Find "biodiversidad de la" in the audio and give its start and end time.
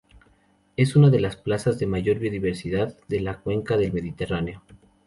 2.17-3.37